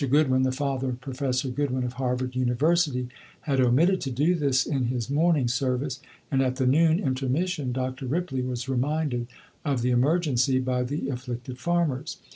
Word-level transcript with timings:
Goodwin 0.09 0.41
(the 0.41 0.51
father 0.51 0.89
of 0.89 0.99
Professor 0.99 1.49
Goodwin, 1.49 1.83
of 1.83 1.93
Harvard 1.93 2.35
University) 2.35 3.07
had 3.41 3.61
omitted 3.61 4.01
to 4.01 4.09
do 4.09 4.33
this 4.33 4.65
in 4.65 4.85
his 4.85 5.11
morning 5.11 5.47
service, 5.47 5.99
and 6.31 6.41
at 6.41 6.55
the 6.55 6.65
noon 6.65 6.99
intermission 6.99 7.71
Dr. 7.71 8.07
Ripley 8.07 8.41
was 8.41 8.67
reminded 8.67 9.27
of 9.63 9.83
the 9.83 9.91
emergency 9.91 10.57
by 10.57 10.81
the 10.81 11.09
afflicted 11.09 11.59
farmers. 11.59 12.17